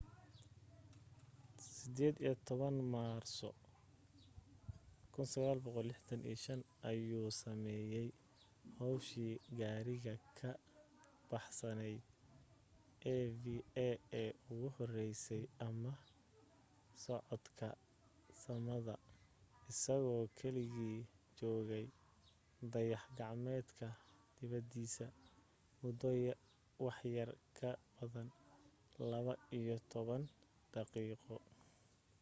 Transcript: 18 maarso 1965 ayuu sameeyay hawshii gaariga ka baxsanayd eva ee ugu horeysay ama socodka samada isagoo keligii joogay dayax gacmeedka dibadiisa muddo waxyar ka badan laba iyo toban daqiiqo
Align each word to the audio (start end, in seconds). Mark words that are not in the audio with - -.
18 1.97 2.81
maarso 2.95 3.47
1965 5.17 6.87
ayuu 6.91 7.29
sameeyay 7.41 8.07
hawshii 8.79 9.35
gaariga 9.59 10.13
ka 10.37 10.49
baxsanayd 11.29 12.01
eva 13.15 13.55
ee 13.87 14.27
ugu 14.51 14.67
horeysay 14.77 15.43
ama 15.67 15.91
socodka 17.03 17.67
samada 18.43 18.95
isagoo 19.71 20.23
keligii 20.37 20.99
joogay 21.39 21.85
dayax 22.73 23.03
gacmeedka 23.17 23.87
dibadiisa 24.37 25.05
muddo 25.81 26.09
waxyar 26.85 27.29
ka 27.57 27.69
badan 27.99 28.29
laba 29.11 29.33
iyo 29.59 29.75
toban 29.91 30.23
daqiiqo 30.73 31.35